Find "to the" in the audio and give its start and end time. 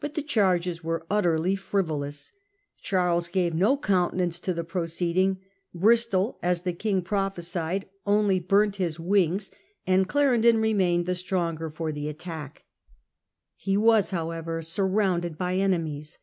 4.40-4.64